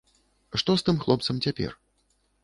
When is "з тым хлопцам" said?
0.81-1.41